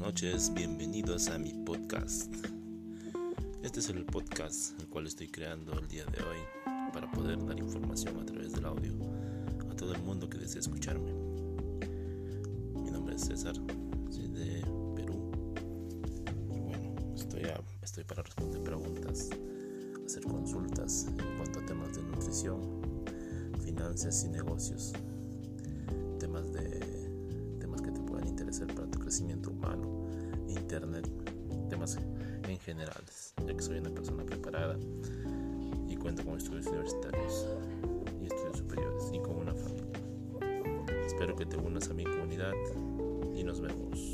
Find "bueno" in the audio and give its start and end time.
16.58-16.94